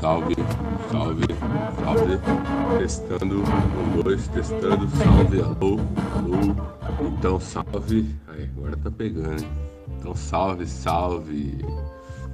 [0.00, 0.34] salve,
[0.90, 1.24] salve,
[1.82, 2.18] salve.
[2.78, 5.80] Testando, um, dois, testando, salve, alô,
[6.14, 7.08] alô.
[7.08, 8.14] Então, salve.
[8.28, 9.48] Aí, agora tá pegando, hein?
[9.98, 11.58] Então, salve, salve.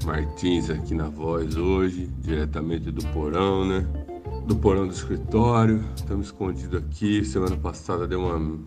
[0.04, 3.86] Martins aqui na voz hoje, diretamente do porão, né?
[4.46, 5.82] Do porão do escritório.
[5.96, 7.24] Estamos escondidos aqui.
[7.24, 8.58] Semana passada deu uma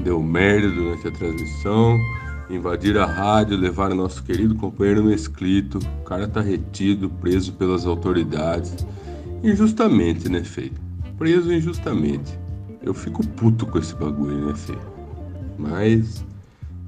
[0.00, 1.98] deu merda durante a transmissão.
[2.48, 5.78] Invadiram a rádio, levaram nosso querido companheiro Mesclito.
[5.78, 8.86] O cara tá retido, preso pelas autoridades.
[9.42, 10.70] Injustamente, né, Fê?
[11.18, 12.38] Preso injustamente.
[12.82, 14.78] Eu fico puto com esse bagulho, né, Fê?
[15.58, 16.24] Mas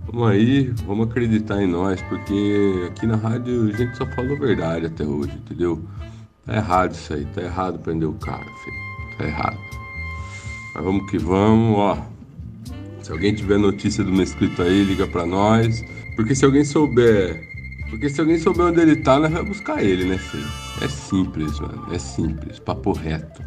[0.07, 4.87] vamos aí, vamos acreditar em nós, porque aqui na rádio a gente só falou verdade
[4.87, 5.83] até hoje, entendeu?
[6.47, 9.17] Tá errado isso aí, tá errado prender o cara, Fê.
[9.19, 9.59] Tá errado.
[10.75, 12.17] Mas vamos que vamos, ó.
[13.09, 15.83] Se alguém tiver notícia do Mesclito aí, liga pra nós.
[16.14, 17.42] Porque se alguém souber.
[17.89, 20.47] Porque se alguém souber onde ele tá, nós vamos buscar ele, né, filho?
[20.83, 21.87] É simples, mano.
[21.91, 22.59] É simples.
[22.59, 23.42] Papo reto.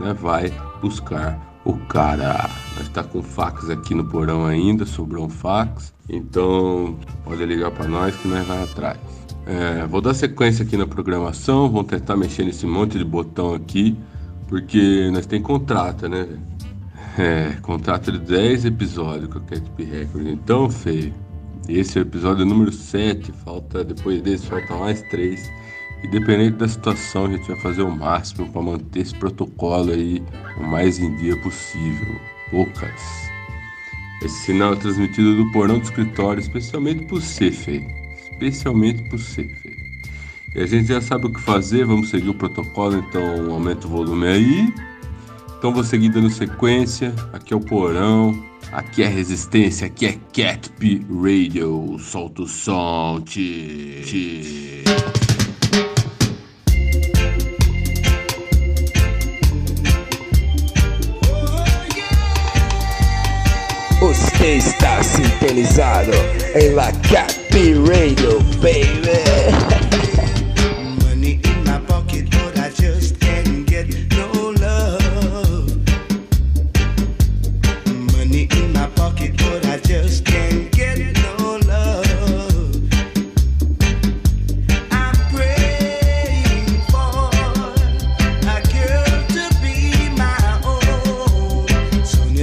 [0.00, 0.12] Né?
[0.12, 2.50] Vai buscar o cara.
[2.76, 5.94] Nós tá com fax aqui no porão ainda, sobrou um fax.
[6.10, 8.98] Então, pode ligar para nós que nós vai atrás.
[9.46, 13.96] É, vou dar sequência aqui na programação, vamos tentar mexer nesse monte de botão aqui,
[14.46, 16.28] porque nós tem contrato, né?
[17.18, 20.26] É, contrato de 10 episódios com a Catp Record.
[20.26, 21.10] Então, Fê,
[21.66, 23.32] esse é o episódio número 7.
[23.44, 25.50] Falta, depois desse, falta mais 3.
[26.04, 30.22] Independente da situação, a gente vai fazer o máximo para manter esse protocolo aí
[30.58, 32.20] o mais em dia possível.
[32.50, 33.30] Poucas.
[34.22, 37.82] Esse sinal é transmitido do porão do escritório, especialmente por você, Fê.
[38.30, 39.74] Especialmente por você, Fê.
[40.54, 43.90] E a gente já sabe o que fazer, vamos seguir o protocolo, então aumenta o
[43.90, 44.74] volume aí.
[45.58, 47.14] Então vou seguir dando sequência.
[47.32, 48.38] Aqui é o Porão.
[48.72, 49.86] Aqui é Resistência.
[49.86, 51.96] Aqui é Catp Radio.
[51.98, 53.20] Solta o som.
[53.24, 54.84] Tchê, tchê.
[63.98, 66.12] Você está sintonizado
[66.54, 67.34] em La Cap
[67.88, 69.75] Radio, baby.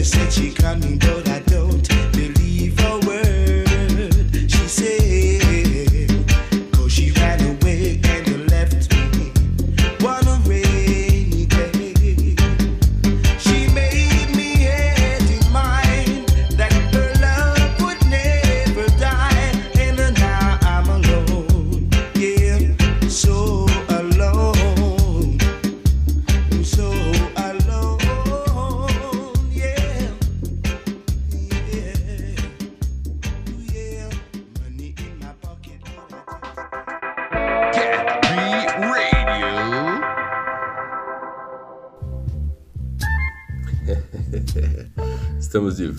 [0.04, 1.73] Said she coming, but I don't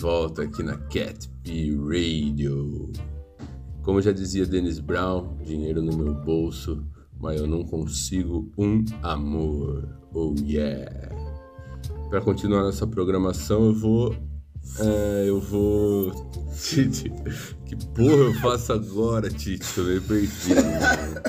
[0.05, 2.93] volta aqui na Cat P Radio.
[3.81, 6.85] Como já dizia Dennis Brown, dinheiro no meu bolso,
[7.19, 9.97] mas eu não consigo um amor.
[10.13, 11.09] Oh yeah!
[12.07, 14.15] Para continuar nossa programação, eu vou.
[14.79, 16.11] é, eu vou.
[16.55, 17.11] Tite,
[17.65, 19.65] que porra eu faço agora, Tite?
[19.73, 20.61] Tô meio perdido.
[20.61, 21.23] Né?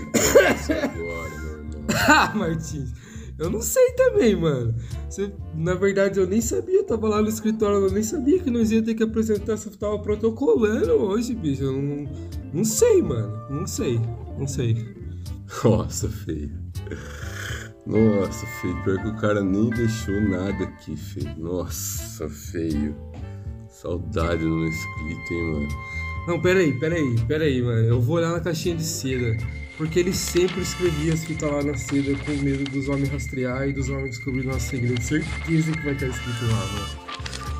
[0.00, 1.86] O que eu faço agora, meu irmão?
[2.08, 2.90] Ah, Martins,
[3.38, 4.74] eu não sei também, mano.
[5.08, 8.50] Você- na verdade, eu nem sabia, eu tava lá no escritório, eu nem sabia que
[8.50, 11.64] nós ia ter que apresentar, você tava protocolando hoje, bicho.
[11.64, 12.08] Eu não,
[12.52, 13.32] não sei, mano.
[13.50, 14.00] Não sei,
[14.38, 14.76] não sei.
[15.64, 16.50] Nossa, feio.
[17.86, 18.82] Nossa, feio.
[18.82, 21.34] Pior que o cara nem deixou nada aqui, feio.
[21.38, 22.96] Nossa, feio.
[23.68, 25.68] Saudade no escrito, hein, mano.
[26.26, 27.86] Não, peraí, peraí, peraí, mano.
[27.86, 29.36] Eu vou olhar na caixinha de seda.
[29.76, 33.72] Porque ele sempre escrevia as fitas lá na seda com medo dos homens rastrear e
[33.72, 35.02] dos homens descobrir nosso segredo.
[35.02, 37.04] Certeza que vai estar escrito lá, mano.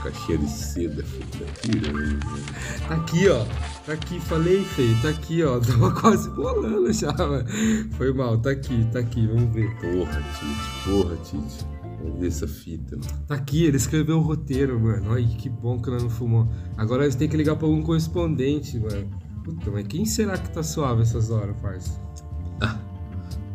[0.04, 1.80] Caixinha de seda, feio.
[2.20, 2.88] Tá.
[2.88, 3.44] Tá aqui, ó.
[3.86, 5.02] Tá aqui, falei, feio.
[5.02, 5.58] Tá aqui, ó.
[5.64, 7.48] Tava quase bolando já, mano.
[7.96, 9.74] Foi mal, tá aqui, tá aqui, vamos ver.
[9.76, 10.84] Porra, Tite.
[10.84, 11.66] Porra, Tite.
[12.02, 13.24] Vamos ver essa fita, mano.
[13.26, 15.10] Tá aqui, ele escreveu o roteiro, mano.
[15.10, 16.46] Olha que bom que ela não fumou.
[16.76, 19.10] Agora a gente tem que ligar pra algum correspondente, mano.
[19.42, 22.03] Puta, mas quem será que tá suave essas horas, parça?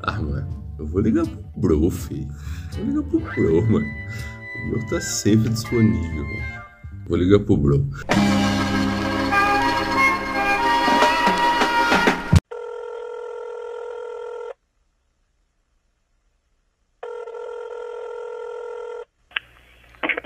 [0.01, 2.27] Ah, mano, eu vou ligar pro bro, filho.
[2.73, 3.85] Vou ligar pro bro, mano.
[3.85, 6.25] O bro tá sempre disponível.
[7.07, 7.89] Vou ligar pro bro.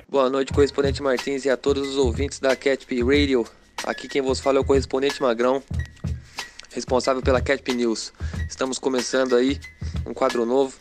[0.07, 3.43] Boa noite, correspondente Martins e a todos os ouvintes da Catp Radio.
[3.83, 5.63] Aqui quem vos fala é o correspondente Magrão
[6.73, 8.11] responsável pela Catp News.
[8.49, 9.59] Estamos começando aí
[10.05, 10.75] um quadro novo,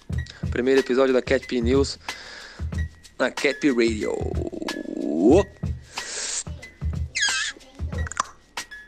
[0.50, 1.98] primeiro episódio da Catp News
[3.18, 4.16] na Catp Radio.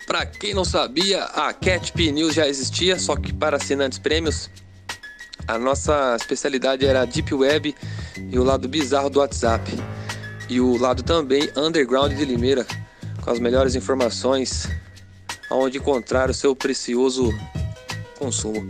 [0.07, 4.51] Para quem não sabia, a Catp News já existia, só que para assinantes prêmios.
[5.47, 7.75] A nossa especialidade era a Deep Web
[8.31, 9.71] e o lado bizarro do WhatsApp.
[10.49, 12.67] E o lado também underground de Limeira,
[13.23, 14.69] com as melhores informações
[15.55, 17.33] onde encontrar o seu precioso
[18.19, 18.67] consumo.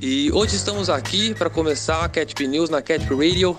[0.00, 3.58] E hoje estamos aqui para começar a Catp News na Catp Radio,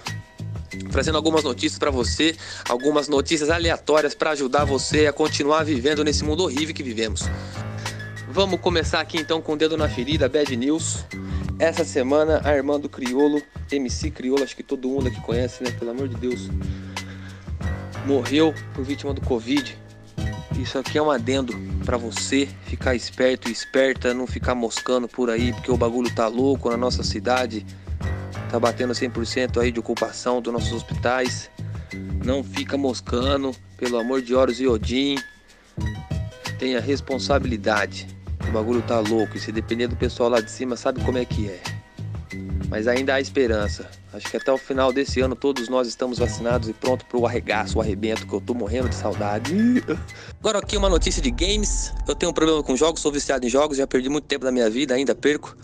[0.91, 2.35] trazendo algumas notícias para você,
[2.67, 7.23] algumas notícias aleatórias para ajudar você a continuar vivendo nesse mundo horrível que vivemos.
[8.29, 11.05] Vamos começar aqui então com o dedo na ferida, Bad News.
[11.59, 15.69] Essa semana, a irmã do Criolo, MC Criolo, acho que todo mundo aqui conhece, né?
[15.69, 16.49] Pelo amor de Deus.
[18.05, 19.77] Morreu por vítima do Covid.
[20.59, 21.53] Isso aqui é um adendo
[21.85, 26.27] para você ficar esperto e esperta, não ficar moscando por aí, porque o bagulho tá
[26.27, 27.65] louco na nossa cidade.
[28.49, 31.49] Tá batendo 100% aí de ocupação dos nossos hospitais.
[32.23, 35.17] Não fica moscando, pelo amor de Horus e Odin.
[36.59, 38.07] Tenha responsabilidade.
[38.47, 41.25] O bagulho tá louco e se depender do pessoal lá de cima, sabe como é
[41.25, 41.61] que é.
[42.69, 43.89] Mas ainda há esperança.
[44.13, 47.77] Acho que até o final desse ano todos nós estamos vacinados e pronto pro arregaço,
[47.77, 49.55] o arrebento, que eu tô morrendo de saudade.
[50.39, 51.93] Agora aqui uma notícia de games.
[52.07, 54.51] Eu tenho um problema com jogos, sou viciado em jogos, já perdi muito tempo da
[54.51, 55.55] minha vida, ainda perco.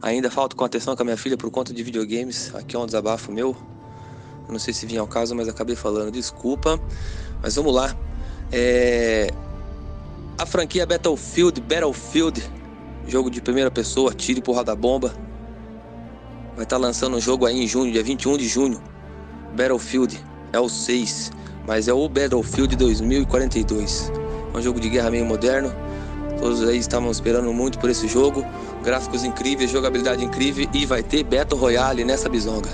[0.00, 2.52] Ainda falto com atenção com a minha filha por conta de videogames.
[2.56, 3.56] Aqui é um desabafo meu.
[4.48, 6.10] Não sei se vinha ao caso, mas acabei falando.
[6.10, 6.80] Desculpa.
[7.40, 7.96] Mas vamos lá.
[8.50, 9.28] É
[10.38, 12.42] a franquia Battlefield, Battlefield,
[13.06, 15.14] jogo de primeira pessoa, tiro e porrada bomba.
[16.54, 18.80] Vai estar tá lançando um jogo aí em junho, dia 21 de junho.
[19.56, 20.22] Battlefield
[20.52, 21.32] é o 6,
[21.66, 24.12] mas é o Battlefield 2042.
[24.52, 25.74] É um jogo de guerra meio moderno.
[26.38, 28.44] Todos aí estavam esperando muito por esse jogo.
[28.82, 32.68] Gráficos incríveis, jogabilidade incrível e vai ter Battle Royale nessa bizonga.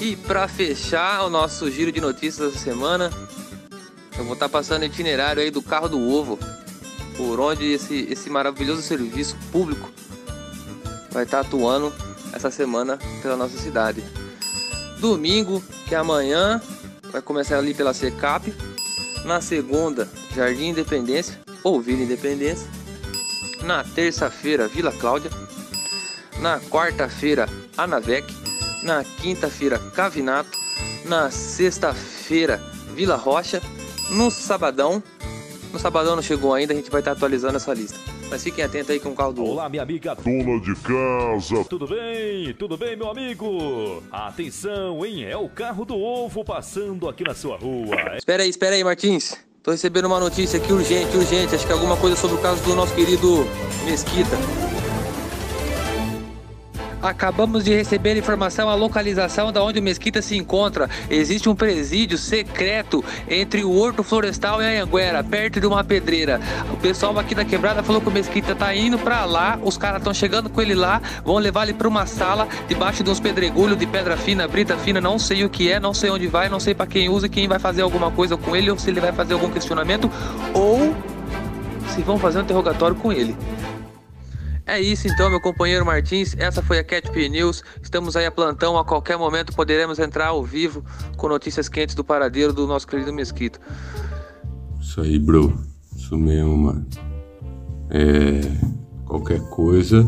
[0.00, 3.10] E para fechar o nosso giro de notícias dessa semana,
[4.16, 6.38] eu vou estar tá passando o itinerário aí do carro do ovo,
[7.16, 9.90] por onde esse, esse maravilhoso serviço público
[11.10, 11.92] vai estar atuando
[12.32, 14.02] essa semana pela nossa cidade.
[14.98, 16.60] Domingo, que é amanhã,
[17.10, 18.52] vai começar ali pela Secap.
[19.24, 22.68] Na segunda, Jardim Independência ou Vila Independência.
[23.62, 25.30] Na terça-feira, Vila Cláudia.
[26.40, 28.46] Na quarta-feira, Anavec
[28.86, 30.56] na quinta-feira Cavinato,
[31.04, 32.62] na sexta-feira
[32.94, 33.60] Vila Rocha,
[34.10, 35.02] no sabadão,
[35.76, 37.98] no sabadão não chegou ainda, a gente vai estar atualizando essa lista.
[38.30, 41.64] Mas fiquem atentos aí com o carro do Olá, minha amiga dona de casa.
[41.68, 42.54] Tudo bem?
[42.54, 44.02] Tudo bem, meu amigo?
[44.10, 45.24] Atenção, hein?
[45.24, 48.16] É o carro do ovo passando aqui na sua rua.
[48.16, 49.36] Espera aí, espera aí, Martins.
[49.62, 51.54] Tô recebendo uma notícia aqui urgente, urgente.
[51.54, 53.46] Acho que é alguma coisa sobre o caso do nosso querido
[53.84, 54.65] Mesquita.
[57.02, 60.88] Acabamos de receber a informação, a localização da onde o Mesquita se encontra.
[61.10, 66.40] Existe um presídio secreto entre o Horto Florestal e a Anguera, perto de uma pedreira.
[66.72, 69.98] O pessoal aqui da quebrada falou que o Mesquita tá indo para lá, os caras
[69.98, 73.78] estão chegando com ele lá, vão levar ele para uma sala debaixo de uns pedregulhos
[73.78, 76.60] de pedra fina, brita fina, não sei o que é, não sei onde vai, não
[76.60, 79.12] sei para quem usa, quem vai fazer alguma coisa com ele ou se ele vai
[79.12, 80.10] fazer algum questionamento
[80.54, 80.94] ou
[81.94, 83.36] se vão fazer um interrogatório com ele.
[84.66, 86.34] É isso então, meu companheiro Martins.
[86.36, 87.62] Essa foi a Catp News.
[87.80, 88.76] Estamos aí a plantão.
[88.76, 90.84] A qualquer momento poderemos entrar ao vivo
[91.16, 93.60] com notícias quentes do paradeiro do nosso querido Mesquito.
[94.80, 95.56] Isso aí, bro.
[95.94, 96.86] Isso mesmo, mano.
[97.90, 98.40] É.
[99.04, 100.04] Qualquer coisa.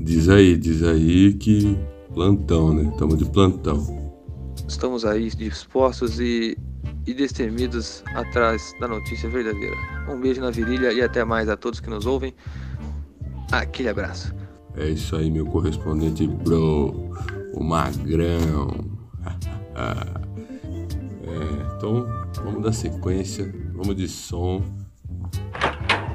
[0.00, 1.78] Diz aí, diz aí que
[2.12, 2.90] plantão, né?
[2.90, 4.12] Estamos de plantão.
[4.66, 6.58] Estamos aí dispostos e,
[7.06, 9.76] e destemidos atrás da notícia verdadeira.
[10.08, 12.34] Um beijo na virilha e até mais a todos que nos ouvem.
[13.50, 14.34] Aquele abraço.
[14.76, 17.12] É isso aí, meu correspondente bro,
[17.54, 18.68] o magrão.
[19.74, 20.28] é,
[21.76, 22.06] então,
[22.44, 24.62] vamos dar sequência, vamos de som.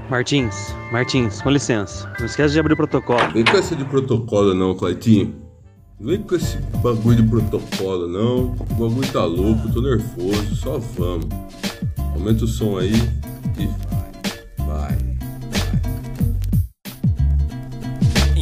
[0.09, 2.11] Martins, Martins, com licença.
[2.19, 3.31] Não esquece de abrir o protocolo.
[3.33, 5.35] Vem com essa de protocolo não, Claitinho.
[5.99, 8.51] Vem com esse bagulho de protocolo não.
[8.51, 11.27] O bagulho tá louco, tô nervoso, só vamos.
[12.13, 12.93] Aumenta o som aí
[13.57, 13.92] e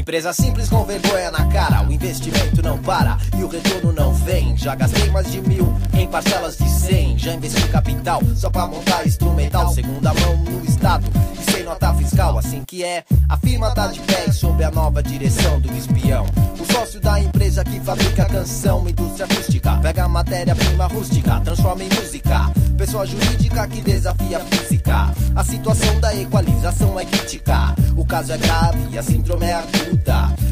[0.01, 4.57] Empresa simples com vergonha na cara, o investimento não para e o retorno não vem.
[4.57, 7.15] Já gastei mais de mil em parcelas de cem.
[7.19, 9.71] Já investi capital só pra montar instrumental.
[9.71, 11.05] Segunda mão no estado
[11.39, 12.35] e sem nota fiscal.
[12.35, 16.25] Assim que é, a firma tá de pé e sob a nova direção do espião.
[16.59, 19.75] O sócio da empresa que fabrica canção, indústria acústica.
[19.83, 22.51] Pega matéria-prima rústica, transforma em música.
[22.75, 25.13] Pessoa jurídica que desafia a física.
[25.35, 27.75] A situação da equalização é crítica.
[27.95, 29.90] O caso é grave, a síndrome é aguda.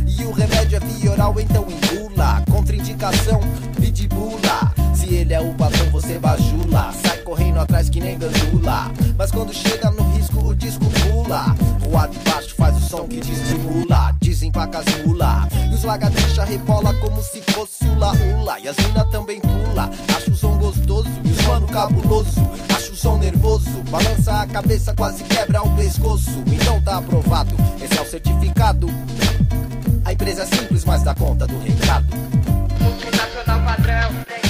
[0.05, 1.65] E o remédio é vioral, então
[2.19, 2.43] engula.
[2.51, 3.39] Contraindicação,
[3.79, 4.73] pitibula.
[4.93, 6.91] Se ele é o patrão, você bajula.
[7.01, 8.91] Sai correndo atrás que nem gandula.
[9.17, 11.55] Mas quando chega no risco, o disco pula.
[11.85, 14.15] O de baixo faz o som que te estimula.
[14.19, 15.47] Desempaca as mula.
[15.71, 18.59] E os lagartixa rebola como se fosse o laula.
[18.59, 19.89] E as mina também pula.
[20.15, 22.41] Acho o som gostoso e os mano cabuloso.
[22.75, 23.69] Acho o som nervoso.
[23.89, 26.43] Balança a cabeça, quase quebra o pescoço.
[26.47, 27.55] Então tá aprovado.
[27.81, 28.87] Esse é o certificado.
[30.05, 32.05] A empresa é simples, mas dá conta do recado.
[32.81, 34.48] Multinacional padrão, tem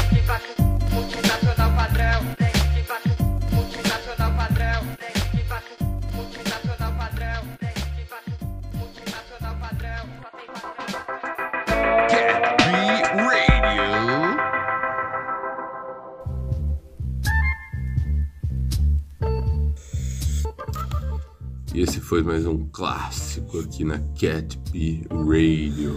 [22.10, 25.94] foi mais um clássico aqui na Cat P Radio.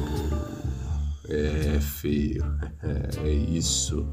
[1.26, 2.44] É feio,
[3.24, 4.06] é isso.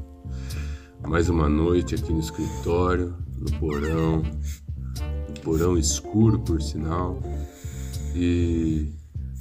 [1.06, 7.20] Mais uma noite aqui no escritório, no porão, no porão escuro por sinal.
[8.14, 8.90] E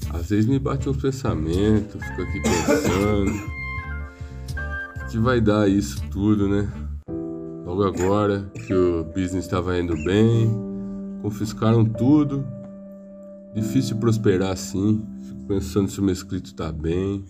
[0.10, 3.32] às vezes me bate uns pensamentos, fico aqui pensando.
[4.98, 6.70] O que vai dar isso tudo, né?
[7.66, 10.69] Logo agora que o business estava indo bem,
[11.22, 12.46] confiscaram tudo.
[13.54, 15.06] Difícil prosperar assim.
[15.24, 17.24] Fico pensando se o meu escrito tá bem.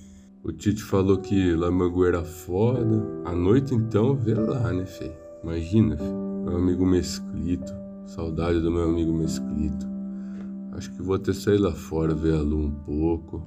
[0.44, 3.06] O Tite falou que Lamangu era foda.
[3.26, 5.12] À noite então, vê lá, né, Fê?
[5.44, 6.04] Imagina, Fê.
[6.46, 7.74] Meu amigo Mesclito.
[8.06, 9.88] Saudade do meu amigo Mesclito.
[10.72, 13.46] Acho que vou até sair lá fora, ver a Lu um pouco.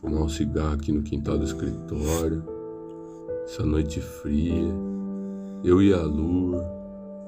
[0.00, 2.42] Fumar um cigarro aqui no quintal do escritório.
[3.44, 4.74] Essa noite fria.
[5.62, 6.64] Eu e a lua.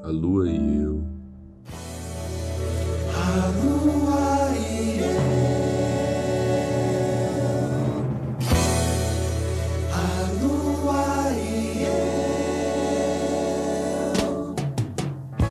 [0.02, 1.04] A lua e eu.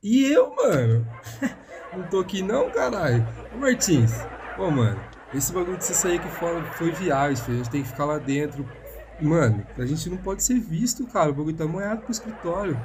[0.02, 1.06] E eu, mano?
[1.96, 3.26] Não tô aqui não, caralho.
[3.54, 4.12] Ô Martins,
[4.58, 5.00] ô mano,
[5.32, 7.54] esse bagulho de você sair aqui fora foi viagem, filho.
[7.54, 8.68] A gente tem que ficar lá dentro.
[9.20, 11.30] Mano, a gente não pode ser visto, cara.
[11.30, 12.78] O bagulho tá moiado pro escritório.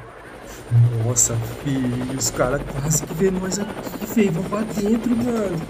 [1.03, 4.31] Nossa, filho, os caras quase que vê nós aqui, feio.
[4.31, 5.61] Vamos pra dentro, mano.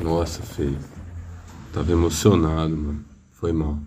[0.00, 0.78] Nossa, feio.
[1.72, 3.04] Tava emocionado, mano.
[3.30, 3.78] Foi mal.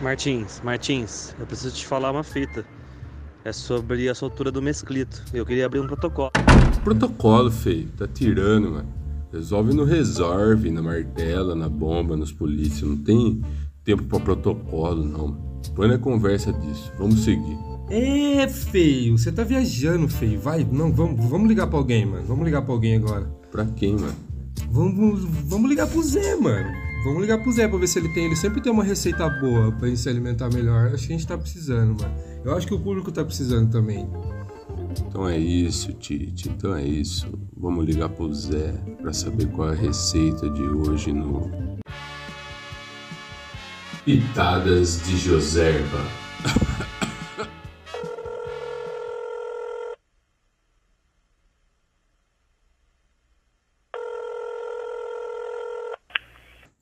[0.00, 2.64] Martins, Martins, eu preciso te falar uma fita.
[3.44, 5.22] É sobre a soltura do mesclito.
[5.32, 6.32] Eu queria abrir um protocolo.
[6.82, 7.88] Protocolo, feio.
[7.96, 8.92] Tá tirando, mano.
[9.32, 12.86] Resolve no resolve, na martela, na bomba, nos polícia.
[12.86, 13.42] Não tem
[13.86, 15.46] tempo pra protocolo, não.
[15.74, 16.92] Põe na conversa disso.
[16.98, 17.56] Vamos seguir.
[17.88, 19.16] É, feio.
[19.16, 20.40] Você tá viajando, feio.
[20.40, 22.24] Vai, não, vamos, vamos ligar pra alguém, mano.
[22.26, 23.24] Vamos ligar pra alguém agora.
[23.50, 24.14] Pra quem, mano?
[24.70, 26.68] Vamos, vamos ligar pro Zé, mano.
[27.04, 28.26] Vamos ligar pro Zé pra ver se ele tem.
[28.26, 30.88] Ele sempre tem uma receita boa pra gente se alimentar melhor.
[30.92, 32.14] Acho que a gente tá precisando, mano.
[32.44, 34.08] Eu acho que o público tá precisando também.
[35.06, 36.48] Então é isso, Tite.
[36.48, 37.28] Então é isso.
[37.56, 41.65] Vamos ligar pro Zé pra saber qual é a receita de hoje no.
[44.06, 45.98] Pitadas de Joserba.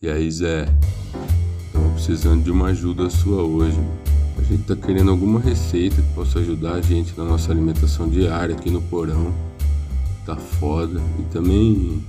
[0.02, 0.69] E aí, Zé?
[1.64, 3.81] Estamos precisando de uma ajuda sua hoje.
[4.37, 8.54] A gente tá querendo alguma receita que possa ajudar a gente na nossa alimentação diária
[8.54, 9.35] aqui no porão.
[10.26, 11.00] Tá foda.
[11.19, 12.04] E também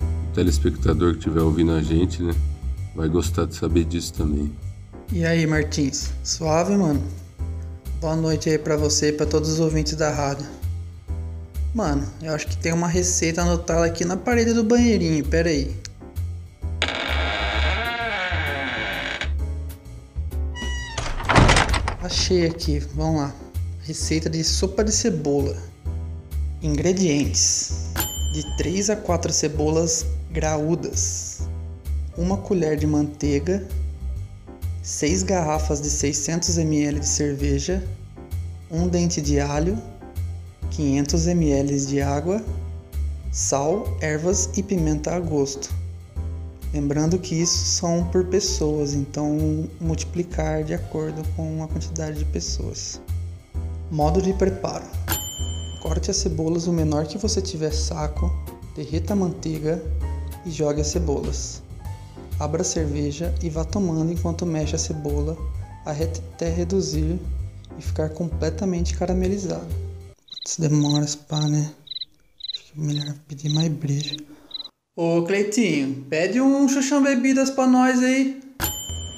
[0.00, 2.34] o telespectador que estiver ouvindo a gente, né?
[2.94, 4.52] Vai gostar de saber disso também.
[5.10, 6.10] E aí, Martins?
[6.22, 7.02] Suave, mano?
[8.00, 10.46] Boa noite aí pra você e pra todos os ouvintes da rádio.
[11.74, 15.74] Mano, eu acho que tem uma receita anotada aqui na parede do banheirinho, pera aí.
[22.02, 23.34] Achei aqui, vamos lá.
[23.84, 25.56] Receita de sopa de cebola.
[26.60, 27.90] Ingredientes:
[28.34, 31.31] de 3 a 4 cebolas graúdas,
[32.16, 33.66] uma colher de manteiga,
[34.82, 37.82] 6 garrafas de 600 ml de cerveja,
[38.70, 39.78] um dente de alho,
[40.70, 42.42] 500 ml de água,
[43.30, 45.72] sal, ervas e pimenta a gosto.
[46.72, 53.00] Lembrando que isso são por pessoas, então multiplicar de acordo com a quantidade de pessoas.
[53.90, 54.86] Modo de preparo:
[55.82, 58.32] corte as cebolas o menor que você tiver saco,
[58.74, 59.82] derreta a manteiga
[60.46, 61.61] e jogue as cebolas.
[62.42, 65.38] Abra a cerveja e vá tomando enquanto mexe a cebola
[65.86, 67.16] até reduzir
[67.78, 69.68] e ficar completamente caramelizado.
[70.44, 71.70] Isso demora, pá, né?
[72.52, 74.16] Acho que é melhor pedir mais breja.
[74.96, 78.42] Ô Cleitinho, pede um chuchão bebidas pra nós aí.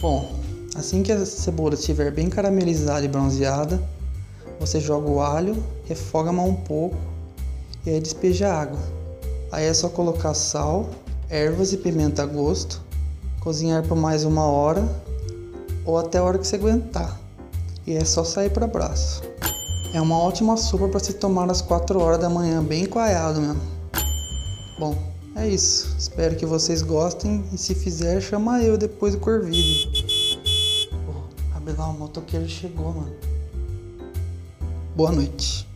[0.03, 0.31] Bom,
[0.75, 3.83] assim que a cebola estiver bem caramelizada e bronzeada,
[4.61, 6.99] você joga o alho, refoga mais um pouco
[7.87, 8.81] e aí despeja água.
[9.51, 10.91] Aí é só colocar sal,
[11.31, 12.84] ervas e pimenta a gosto,
[13.45, 14.83] cozinhar por mais uma hora
[15.85, 17.21] ou até a hora que você aguentar.
[17.87, 19.23] E é só sair para braço.
[19.93, 23.61] É uma ótima sopa para se tomar às 4 horas da manhã, bem coalhado mesmo.
[24.79, 24.97] Bom,
[25.37, 25.95] é isso.
[25.99, 30.43] Espero que vocês gostem e se fizer, chama eu depois do Corvide.
[31.07, 33.15] Oh, abre lá, o motoqueiro chegou, mano.
[34.97, 35.69] Boa noite.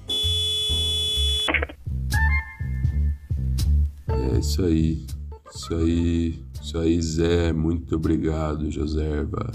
[4.09, 5.07] É isso aí.
[5.55, 6.48] Isso aí.
[6.69, 7.51] Isso aí, Zé.
[7.51, 9.51] Muito obrigado, Joserva.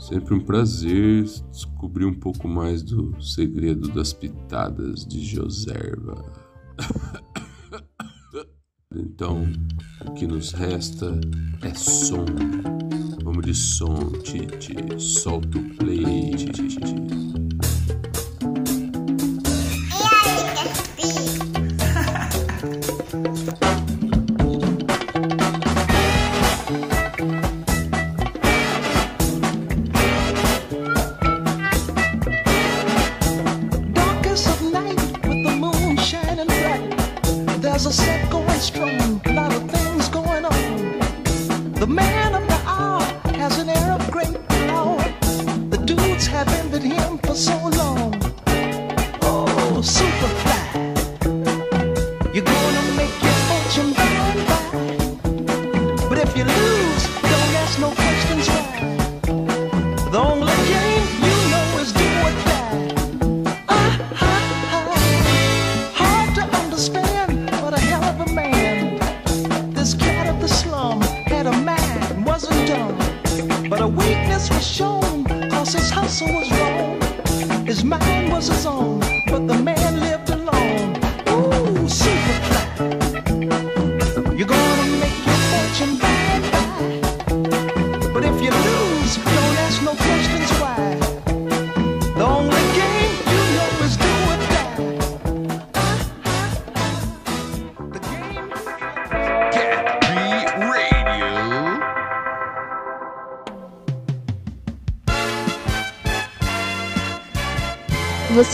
[0.00, 6.14] Sempre um prazer descobrir um pouco mais do segredo das pitadas de Joserva.
[8.98, 9.46] Então,
[10.06, 11.20] o que nos resta
[11.60, 12.24] é som.
[13.22, 14.74] Vamos de som, Tite.
[14.98, 16.78] Solta o play, Tite.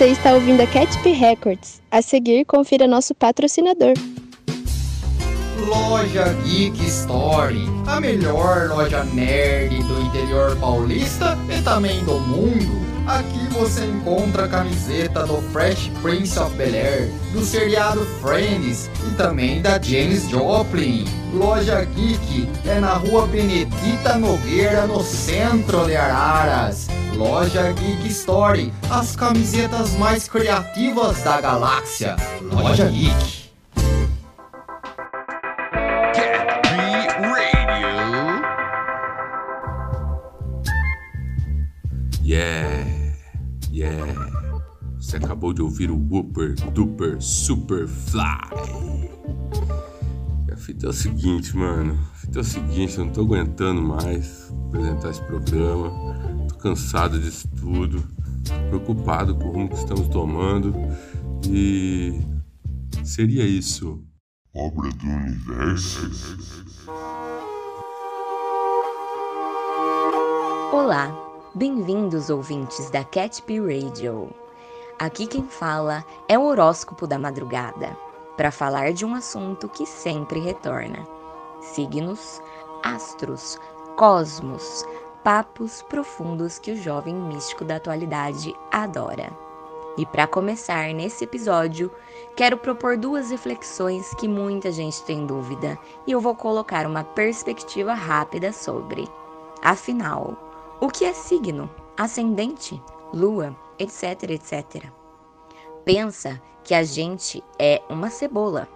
[0.03, 1.81] Você está ouvindo a Catp Records.
[1.89, 3.95] A seguir, confira nosso patrocinador.
[5.65, 12.85] Loja Geek Story, a melhor loja nerd do interior paulista e também do mundo.
[13.07, 19.63] Aqui você encontra a camiseta do Fresh Prince of Bel-Air, do seriado Friends e também
[19.63, 21.05] da Janis Joplin.
[21.33, 26.89] Loja Geek é na rua Benedita Nogueira, no centro de Araras.
[27.23, 32.17] Loja Geek Story, as camisetas mais criativas da galáxia.
[32.51, 33.53] Loja Geek.
[42.25, 42.85] Yeah,
[43.71, 44.15] yeah.
[44.99, 48.23] Você acabou de ouvir o Whooper Duper Super Fly.
[50.53, 51.97] A fita é o seguinte, mano.
[52.15, 56.22] A fita é o seguinte, eu não tô aguentando mais apresentar esse programa.
[56.63, 58.07] Cansado disso tudo.
[58.69, 60.73] Preocupado com o rumo que estamos tomando.
[61.45, 62.21] E
[63.05, 64.01] seria isso.
[64.55, 66.09] Obra do universo.
[70.73, 71.13] Olá,
[71.53, 74.33] bem-vindos ouvintes da Catp Radio.
[75.01, 77.97] Aqui quem fala é o horóscopo da madrugada,
[78.37, 81.05] para falar de um assunto que sempre retorna:
[81.61, 82.41] signos,
[82.85, 83.59] astros,
[83.97, 84.85] cosmos,
[85.23, 89.31] papos profundos que o jovem místico da atualidade adora.
[89.97, 91.91] E para começar nesse episódio,
[92.35, 97.93] quero propor duas reflexões que muita gente tem dúvida e eu vou colocar uma perspectiva
[97.93, 99.07] rápida sobre.
[99.63, 100.37] Afinal,
[100.81, 102.83] o que é signo, ascendente,
[103.13, 104.87] lua, etc, etc.
[105.85, 108.67] Pensa que a gente é uma cebola.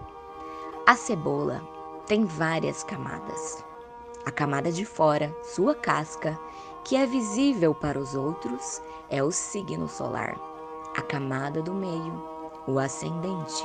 [0.87, 1.66] A cebola
[2.06, 3.65] tem várias camadas.
[4.27, 6.37] A camada de fora, sua casca,
[6.83, 10.37] que é visível para os outros, é o signo solar.
[10.97, 12.21] A camada do meio,
[12.67, 13.65] o ascendente,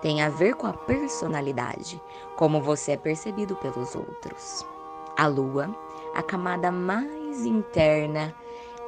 [0.00, 2.00] tem a ver com a personalidade,
[2.36, 4.64] como você é percebido pelos outros.
[5.16, 5.68] A lua,
[6.14, 8.32] a camada mais interna,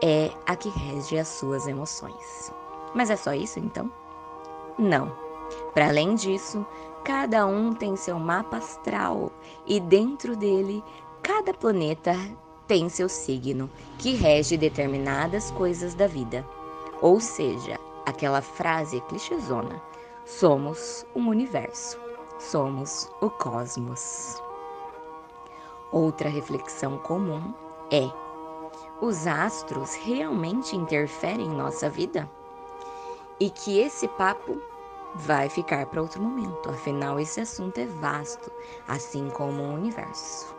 [0.00, 2.52] é a que rege as suas emoções.
[2.94, 3.90] Mas é só isso então?
[4.78, 5.10] Não.
[5.74, 6.64] Para além disso,
[7.04, 9.32] cada um tem seu mapa astral
[9.66, 10.82] e dentro dele,
[11.22, 12.14] cada planeta
[12.66, 16.46] tem seu signo, que rege determinadas coisas da vida.
[17.00, 19.82] Ou seja, aquela frase clichêzona:
[20.24, 21.98] somos um universo,
[22.38, 24.40] somos o cosmos.
[25.90, 27.52] Outra reflexão comum
[27.90, 28.08] é:
[29.00, 32.30] os astros realmente interferem em nossa vida?
[33.40, 34.60] E que esse papo
[35.14, 38.50] vai ficar para outro momento, afinal, esse assunto é vasto,
[38.88, 40.54] assim como o universo.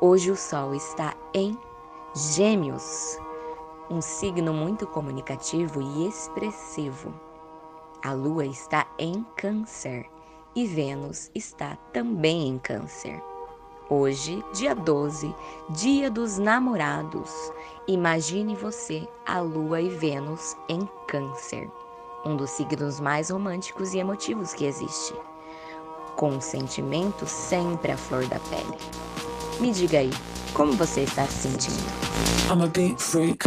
[0.00, 1.58] Hoje o Sol está em
[2.14, 3.18] Gêmeos,
[3.90, 7.12] um signo muito comunicativo e expressivo.
[8.04, 10.06] A Lua está em Câncer
[10.54, 13.20] e Vênus está também em Câncer.
[13.90, 15.34] Hoje, dia 12,
[15.70, 17.52] dia dos namorados.
[17.86, 21.70] Imagine você, a Lua e Vênus em Câncer,
[22.24, 25.14] um dos signos mais românticos e emotivos que existe.
[26.16, 28.78] Com um sentimento sempre à flor da pele.
[29.60, 30.10] Me diga aí,
[30.52, 31.82] como você está se sentindo?
[32.50, 33.44] I'm a beat freak.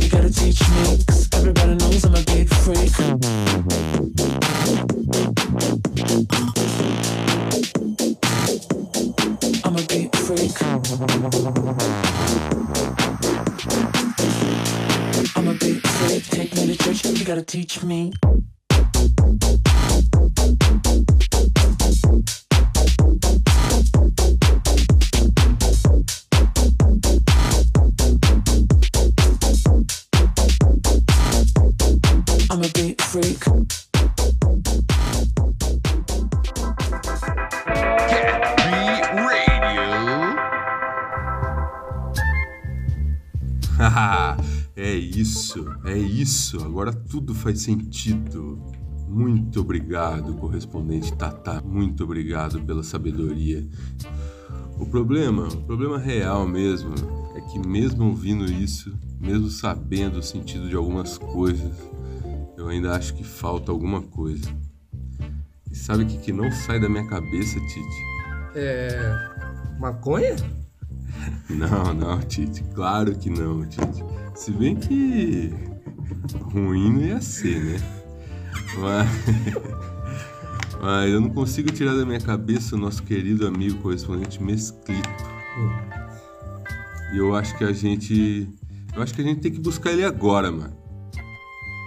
[0.00, 3.47] You gotta teach me, 'cause everybody knows I'm a beat freak.
[17.04, 18.12] You gotta teach me.
[32.50, 33.77] I'm a beat freak.
[45.20, 46.62] Isso, é isso.
[46.64, 48.62] Agora tudo faz sentido.
[49.08, 51.62] Muito obrigado, correspondente Tata.
[51.62, 53.66] Muito obrigado pela sabedoria.
[54.78, 56.94] O problema, o problema real mesmo,
[57.34, 61.72] é que mesmo ouvindo isso, mesmo sabendo o sentido de algumas coisas,
[62.56, 64.48] eu ainda acho que falta alguma coisa.
[65.70, 68.02] E sabe o que, que não sai da minha cabeça, Tite?
[68.54, 69.78] É.
[69.78, 70.36] Maconha?
[71.48, 72.62] Não, não, Tite.
[72.74, 74.04] Claro que não, Tite.
[74.34, 75.52] Se bem que
[76.52, 77.80] ruim não ia ser, né?
[78.78, 79.08] Mas,
[80.80, 85.08] mas eu não consigo tirar da minha cabeça o nosso querido amigo correspondente Mesclito.
[87.12, 88.48] E eu acho que a gente.
[88.94, 90.76] Eu acho que a gente tem que buscar ele agora, mano.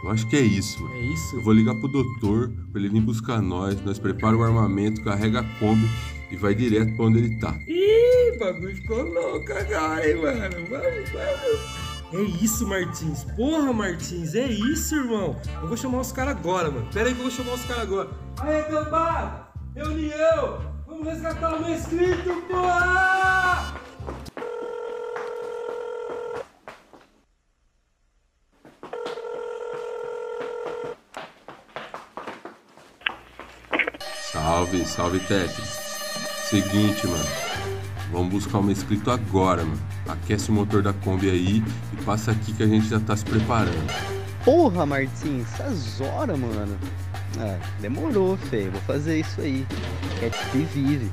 [0.04, 0.96] Eu acho que é isso, mano.
[0.96, 1.36] É isso?
[1.36, 3.80] Eu vou ligar pro doutor pra ele vir buscar nós.
[3.84, 5.88] Nós prepara o armamento, carrega a Kombi
[6.32, 7.56] e vai direto pra onde ele tá.
[7.68, 8.11] Ih,
[8.42, 10.66] bagulho ficou louco agora, hein, mano?
[10.68, 11.92] Vamos, vamos.
[12.14, 13.24] É isso, Martins.
[13.36, 15.40] Porra, Martins, é isso, irmão.
[15.62, 16.88] Eu vou chamar os caras agora, mano.
[16.92, 18.10] Pera aí que eu vou chamar os caras agora.
[18.40, 19.48] Aê, cambada!
[19.76, 20.60] Reunião!
[20.88, 23.80] Vamos resgatar o meu inscrito, porra!
[34.32, 35.80] Salve, salve, Tetris.
[36.50, 37.24] Seguinte, mano.
[38.12, 39.80] Vamos buscar uma inscrito agora, mano.
[40.08, 43.24] Aquece o motor da Kombi aí e passa aqui que a gente já tá se
[43.24, 44.12] preparando.
[44.44, 46.78] Porra, Martins, essas horas, mano.
[47.40, 48.72] Ah, demorou, feio.
[48.72, 49.66] Vou fazer isso aí.
[50.20, 51.10] Cat vive.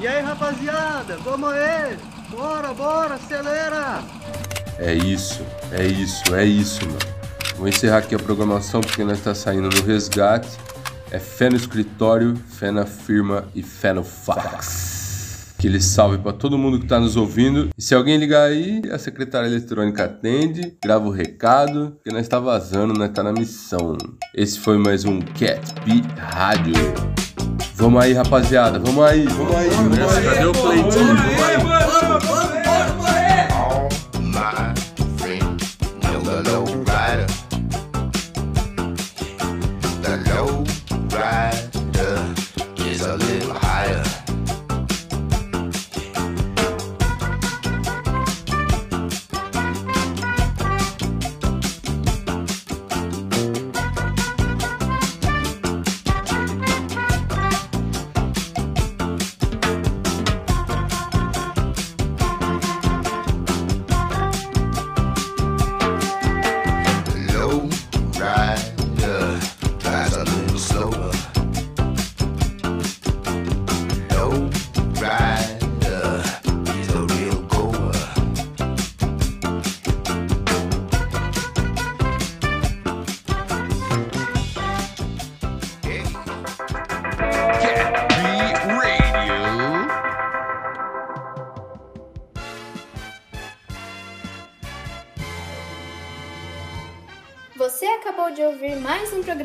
[0.00, 1.98] E aí, rapaziada, vamos aí!
[2.68, 4.02] Bora, bora, acelera!
[4.78, 6.98] É isso, é isso, é isso, mano.
[7.56, 10.50] Vou encerrar aqui a programação porque nós tá saindo no resgate.
[11.10, 15.54] É fé no escritório, fé na firma e fé no fax.
[15.58, 17.70] Aquele salve pra todo mundo que tá nos ouvindo.
[17.76, 22.38] E se alguém ligar aí, a secretária eletrônica atende, grava o recado, que nós tá
[22.38, 23.96] vazando, nós tá na missão.
[24.34, 26.74] Esse foi mais um Cat P Rádio.
[27.74, 29.70] Vamos aí, rapaziada, vamos aí, vamos aí.
[30.22, 30.52] Cadê o?
[30.52, 31.68] Vamos aí.
[32.00, 32.57] All my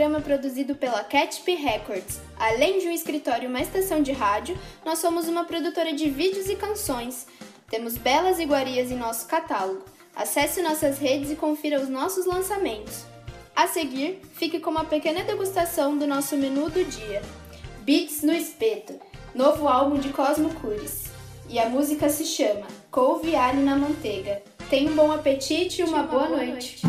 [0.04, 2.20] programa produzido pela Catp Records.
[2.38, 6.50] Além de um escritório e uma estação de rádio, nós somos uma produtora de vídeos
[6.50, 7.26] e canções.
[7.70, 9.86] Temos belas iguarias em nosso catálogo.
[10.14, 13.06] Acesse nossas redes e confira os nossos lançamentos.
[13.56, 17.22] A seguir, fique com uma pequena degustação do nosso menu do dia.
[17.84, 19.00] Beats no Espeto,
[19.34, 21.06] novo álbum de Cosmo Cures.
[21.48, 24.42] E a música se chama Couve Alho na Manteiga.
[24.70, 26.82] Tenha um bom apetite e uma boa noite.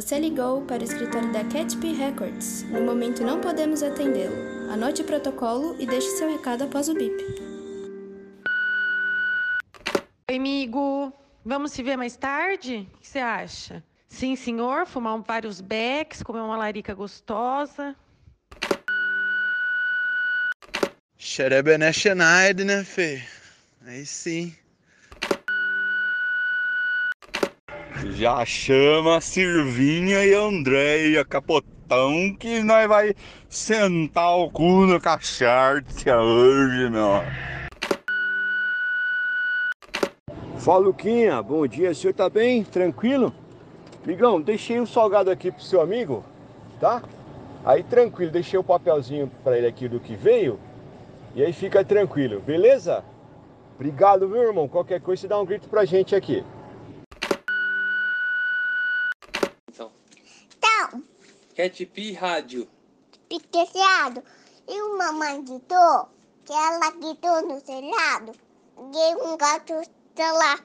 [0.00, 2.62] Você ligou para o escritório da Catp Records.
[2.70, 4.34] No momento não podemos atendê-lo.
[4.72, 7.22] Anote o protocolo e deixe seu recado após o bip.
[10.30, 11.12] Oi, amigo.
[11.44, 12.88] Vamos se ver mais tarde?
[12.94, 13.84] O que você acha?
[14.08, 14.86] Sim, senhor.
[14.86, 17.94] Fumar um- vários becks, comer uma larica gostosa.
[21.18, 23.22] Xerebené Schneider, né, Fê?
[23.84, 24.56] Aí sim.
[28.08, 33.14] Já chama a Silvinha e a Andréia Capotão que nós vai
[33.48, 37.22] sentar o cu no cachartia hoje, meu.
[40.56, 41.42] Fala, Luquinha.
[41.42, 41.90] Bom dia.
[41.90, 42.64] O senhor tá bem?
[42.64, 43.34] Tranquilo?
[44.06, 46.24] Migão, deixei um salgado aqui pro seu amigo,
[46.80, 47.02] tá?
[47.64, 50.58] Aí tranquilo, deixei o papelzinho pra ele aqui do que veio.
[51.34, 53.04] E aí fica tranquilo, beleza?
[53.74, 54.66] Obrigado, meu irmão.
[54.66, 56.42] Qualquer coisa, você dá um grito pra gente aqui.
[60.56, 61.02] Então,
[61.56, 62.68] Catp Rádio.
[63.28, 64.22] piqueado.
[64.68, 66.08] E o mamãe gritou
[66.44, 68.32] que ela gritou no telhado.
[68.76, 70.58] E um gato está lá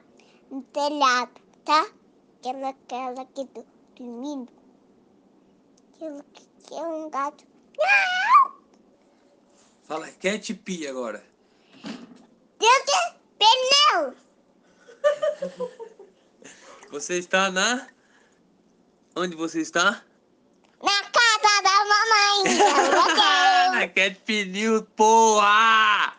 [0.49, 1.31] no telhado,
[1.63, 1.87] tá?
[2.41, 4.51] Que ela, que ela gritou dormindo.
[5.93, 6.05] Que,
[6.63, 7.43] que é um gato.
[7.77, 8.55] Não!
[9.83, 11.23] Fala Catp agora.
[12.59, 14.15] Deu que pneu!
[16.91, 17.87] Você está na.
[19.17, 20.03] Onde você está?
[20.83, 22.59] Na casa da mamãe.
[23.79, 26.17] Na Catp News, porra!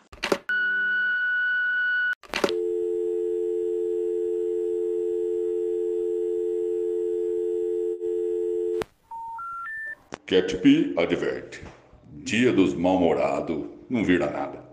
[10.25, 10.65] Catp
[10.97, 11.63] adverte.
[12.23, 14.67] Dia dos mal-humorados não vira nada.